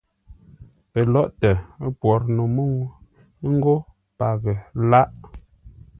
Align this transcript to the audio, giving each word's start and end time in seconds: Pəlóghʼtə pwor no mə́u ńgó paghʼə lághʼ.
Pəlóghʼtə 0.91 1.49
pwor 1.99 2.21
no 2.35 2.43
mə́u 2.55 2.79
ńgó 3.51 3.75
paghʼə 4.17 4.53
lághʼ. 4.89 5.19